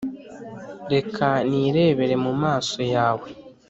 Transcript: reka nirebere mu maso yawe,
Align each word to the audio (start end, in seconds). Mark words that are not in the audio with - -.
reka 0.93 1.27
nirebere 1.47 2.15
mu 2.23 2.31
maso 2.41 2.79
yawe, 2.95 3.27